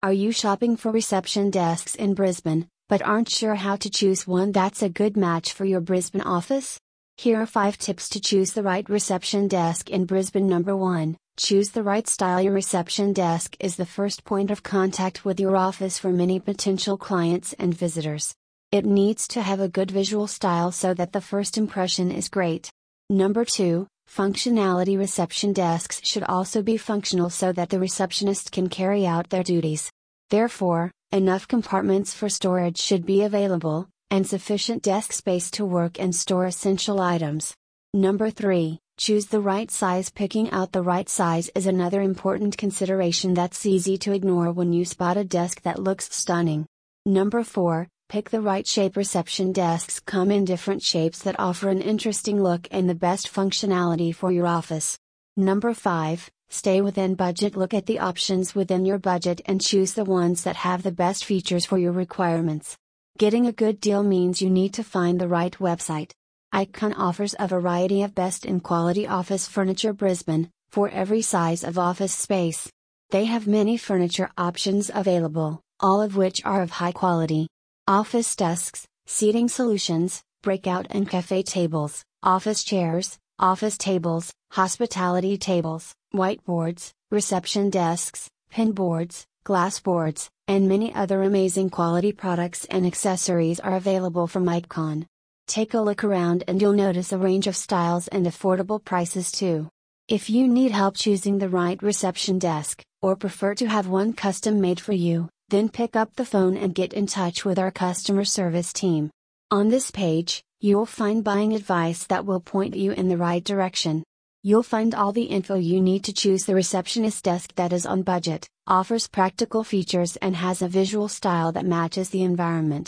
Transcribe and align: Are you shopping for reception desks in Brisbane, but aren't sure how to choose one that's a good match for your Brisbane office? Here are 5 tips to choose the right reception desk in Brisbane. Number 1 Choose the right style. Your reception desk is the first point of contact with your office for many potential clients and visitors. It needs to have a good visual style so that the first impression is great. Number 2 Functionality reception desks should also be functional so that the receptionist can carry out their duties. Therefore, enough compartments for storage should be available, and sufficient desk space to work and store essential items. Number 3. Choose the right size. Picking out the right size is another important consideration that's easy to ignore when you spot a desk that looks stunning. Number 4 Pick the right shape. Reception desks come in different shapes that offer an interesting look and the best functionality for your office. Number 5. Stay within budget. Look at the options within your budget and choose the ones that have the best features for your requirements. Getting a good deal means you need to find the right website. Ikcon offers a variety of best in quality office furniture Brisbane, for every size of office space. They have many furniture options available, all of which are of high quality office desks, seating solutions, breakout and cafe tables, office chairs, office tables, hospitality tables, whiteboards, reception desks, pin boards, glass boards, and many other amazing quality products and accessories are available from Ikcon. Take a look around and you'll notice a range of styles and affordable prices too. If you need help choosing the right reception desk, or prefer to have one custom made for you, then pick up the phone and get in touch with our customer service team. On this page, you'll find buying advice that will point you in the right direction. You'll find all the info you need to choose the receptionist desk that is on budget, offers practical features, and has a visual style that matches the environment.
Are 0.00 0.12
you 0.12 0.30
shopping 0.30 0.76
for 0.76 0.92
reception 0.92 1.50
desks 1.50 1.96
in 1.96 2.14
Brisbane, 2.14 2.68
but 2.88 3.02
aren't 3.02 3.28
sure 3.28 3.56
how 3.56 3.74
to 3.74 3.90
choose 3.90 4.28
one 4.28 4.52
that's 4.52 4.80
a 4.80 4.88
good 4.88 5.16
match 5.16 5.52
for 5.52 5.64
your 5.64 5.80
Brisbane 5.80 6.20
office? 6.20 6.78
Here 7.16 7.42
are 7.42 7.46
5 7.46 7.76
tips 7.78 8.08
to 8.10 8.20
choose 8.20 8.52
the 8.52 8.62
right 8.62 8.88
reception 8.88 9.48
desk 9.48 9.90
in 9.90 10.04
Brisbane. 10.04 10.46
Number 10.46 10.76
1 10.76 11.16
Choose 11.36 11.70
the 11.70 11.82
right 11.82 12.06
style. 12.06 12.40
Your 12.40 12.52
reception 12.52 13.12
desk 13.12 13.56
is 13.58 13.74
the 13.74 13.84
first 13.84 14.24
point 14.24 14.52
of 14.52 14.62
contact 14.62 15.24
with 15.24 15.40
your 15.40 15.56
office 15.56 15.98
for 15.98 16.12
many 16.12 16.38
potential 16.38 16.96
clients 16.96 17.52
and 17.54 17.74
visitors. 17.74 18.36
It 18.70 18.84
needs 18.84 19.26
to 19.28 19.42
have 19.42 19.58
a 19.58 19.68
good 19.68 19.90
visual 19.90 20.28
style 20.28 20.70
so 20.70 20.94
that 20.94 21.12
the 21.12 21.20
first 21.20 21.58
impression 21.58 22.12
is 22.12 22.28
great. 22.28 22.70
Number 23.10 23.44
2 23.44 23.88
Functionality 24.08 24.98
reception 24.98 25.52
desks 25.52 26.00
should 26.02 26.24
also 26.24 26.62
be 26.62 26.76
functional 26.76 27.30
so 27.30 27.52
that 27.52 27.68
the 27.68 27.78
receptionist 27.78 28.50
can 28.50 28.68
carry 28.68 29.06
out 29.06 29.28
their 29.28 29.42
duties. 29.42 29.90
Therefore, 30.30 30.90
enough 31.12 31.46
compartments 31.46 32.14
for 32.14 32.28
storage 32.28 32.78
should 32.78 33.04
be 33.04 33.22
available, 33.22 33.88
and 34.10 34.26
sufficient 34.26 34.82
desk 34.82 35.12
space 35.12 35.50
to 35.52 35.64
work 35.64 36.00
and 36.00 36.14
store 36.14 36.46
essential 36.46 37.00
items. 37.00 37.54
Number 37.94 38.30
3. 38.30 38.78
Choose 38.96 39.26
the 39.26 39.40
right 39.40 39.70
size. 39.70 40.10
Picking 40.10 40.50
out 40.50 40.72
the 40.72 40.82
right 40.82 41.08
size 41.08 41.50
is 41.54 41.66
another 41.66 42.00
important 42.02 42.56
consideration 42.56 43.34
that's 43.34 43.66
easy 43.66 43.96
to 43.98 44.12
ignore 44.12 44.50
when 44.50 44.72
you 44.72 44.84
spot 44.84 45.16
a 45.16 45.24
desk 45.24 45.62
that 45.62 45.78
looks 45.78 46.12
stunning. 46.12 46.66
Number 47.06 47.44
4 47.44 47.86
Pick 48.08 48.30
the 48.30 48.40
right 48.40 48.66
shape. 48.66 48.96
Reception 48.96 49.52
desks 49.52 50.00
come 50.00 50.30
in 50.30 50.46
different 50.46 50.82
shapes 50.82 51.18
that 51.24 51.38
offer 51.38 51.68
an 51.68 51.82
interesting 51.82 52.42
look 52.42 52.66
and 52.70 52.88
the 52.88 52.94
best 52.94 53.30
functionality 53.30 54.14
for 54.14 54.32
your 54.32 54.46
office. 54.46 54.98
Number 55.36 55.74
5. 55.74 56.30
Stay 56.48 56.80
within 56.80 57.16
budget. 57.16 57.54
Look 57.54 57.74
at 57.74 57.84
the 57.84 57.98
options 57.98 58.54
within 58.54 58.86
your 58.86 58.98
budget 58.98 59.42
and 59.44 59.60
choose 59.60 59.92
the 59.92 60.06
ones 60.06 60.44
that 60.44 60.56
have 60.56 60.82
the 60.82 60.90
best 60.90 61.26
features 61.26 61.66
for 61.66 61.76
your 61.76 61.92
requirements. 61.92 62.78
Getting 63.18 63.46
a 63.46 63.52
good 63.52 63.78
deal 63.78 64.02
means 64.02 64.40
you 64.40 64.48
need 64.48 64.72
to 64.74 64.82
find 64.82 65.20
the 65.20 65.28
right 65.28 65.52
website. 65.58 66.12
Ikcon 66.54 66.94
offers 66.96 67.34
a 67.38 67.46
variety 67.46 68.02
of 68.02 68.14
best 68.14 68.46
in 68.46 68.60
quality 68.60 69.06
office 69.06 69.46
furniture 69.46 69.92
Brisbane, 69.92 70.48
for 70.70 70.88
every 70.88 71.20
size 71.20 71.62
of 71.62 71.78
office 71.78 72.14
space. 72.14 72.72
They 73.10 73.26
have 73.26 73.46
many 73.46 73.76
furniture 73.76 74.30
options 74.38 74.90
available, 74.94 75.60
all 75.78 76.00
of 76.00 76.16
which 76.16 76.42
are 76.46 76.62
of 76.62 76.70
high 76.70 76.92
quality 76.92 77.48
office 77.88 78.36
desks, 78.36 78.86
seating 79.06 79.48
solutions, 79.48 80.20
breakout 80.42 80.86
and 80.90 81.08
cafe 81.08 81.42
tables, 81.42 82.04
office 82.22 82.62
chairs, 82.62 83.16
office 83.38 83.78
tables, 83.78 84.30
hospitality 84.50 85.38
tables, 85.38 85.94
whiteboards, 86.14 86.90
reception 87.10 87.70
desks, 87.70 88.28
pin 88.50 88.72
boards, 88.72 89.24
glass 89.42 89.80
boards, 89.80 90.28
and 90.46 90.68
many 90.68 90.94
other 90.94 91.22
amazing 91.22 91.70
quality 91.70 92.12
products 92.12 92.66
and 92.66 92.84
accessories 92.84 93.58
are 93.58 93.76
available 93.76 94.26
from 94.26 94.44
Ikcon. 94.44 95.06
Take 95.46 95.72
a 95.72 95.80
look 95.80 96.04
around 96.04 96.44
and 96.46 96.60
you'll 96.60 96.74
notice 96.74 97.12
a 97.12 97.16
range 97.16 97.46
of 97.46 97.56
styles 97.56 98.06
and 98.08 98.26
affordable 98.26 98.84
prices 98.84 99.32
too. 99.32 99.70
If 100.08 100.28
you 100.28 100.46
need 100.46 100.72
help 100.72 100.94
choosing 100.94 101.38
the 101.38 101.48
right 101.48 101.82
reception 101.82 102.38
desk, 102.38 102.82
or 103.00 103.16
prefer 103.16 103.54
to 103.54 103.66
have 103.66 103.88
one 103.88 104.12
custom 104.12 104.60
made 104.60 104.78
for 104.78 104.92
you, 104.92 105.30
then 105.48 105.68
pick 105.68 105.96
up 105.96 106.14
the 106.14 106.24
phone 106.24 106.56
and 106.56 106.74
get 106.74 106.92
in 106.92 107.06
touch 107.06 107.44
with 107.44 107.58
our 107.58 107.70
customer 107.70 108.24
service 108.24 108.72
team. 108.72 109.10
On 109.50 109.68
this 109.68 109.90
page, 109.90 110.42
you'll 110.60 110.86
find 110.86 111.24
buying 111.24 111.54
advice 111.54 112.04
that 112.04 112.26
will 112.26 112.40
point 112.40 112.76
you 112.76 112.92
in 112.92 113.08
the 113.08 113.16
right 113.16 113.42
direction. 113.42 114.04
You'll 114.42 114.62
find 114.62 114.94
all 114.94 115.10
the 115.10 115.24
info 115.24 115.56
you 115.56 115.80
need 115.80 116.04
to 116.04 116.12
choose 116.12 116.44
the 116.44 116.54
receptionist 116.54 117.24
desk 117.24 117.54
that 117.56 117.72
is 117.72 117.86
on 117.86 118.02
budget, 118.02 118.46
offers 118.66 119.08
practical 119.08 119.64
features, 119.64 120.16
and 120.16 120.36
has 120.36 120.62
a 120.62 120.68
visual 120.68 121.08
style 121.08 121.50
that 121.52 121.66
matches 121.66 122.10
the 122.10 122.22
environment. 122.22 122.86